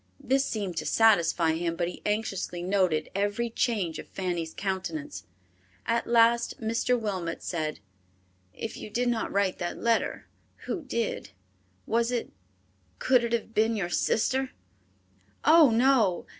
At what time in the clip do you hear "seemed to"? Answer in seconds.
0.43-0.85